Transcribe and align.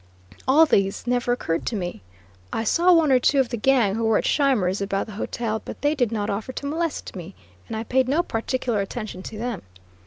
All 0.47 0.65
this 0.65 1.05
never 1.05 1.31
occurred 1.31 1.63
to 1.67 1.75
me. 1.75 2.01
I 2.51 2.63
saw 2.63 2.91
one 2.91 3.11
or 3.11 3.19
two 3.19 3.39
of 3.39 3.49
the 3.49 3.55
gang 3.55 3.93
who 3.93 4.03
were 4.05 4.17
at 4.17 4.25
Scheimer's 4.25 4.81
about 4.81 5.05
the 5.05 5.11
hotel, 5.13 5.61
but 5.63 5.79
they 5.83 5.93
did 5.93 6.11
not 6.11 6.27
offer 6.27 6.51
to 6.53 6.65
molest 6.65 7.15
me, 7.15 7.35
and 7.67 7.77
I 7.77 7.83
paid 7.83 8.07
no 8.09 8.23
particular 8.23 8.81
attention 8.81 9.21
to 9.21 9.37
them. 9.37 9.61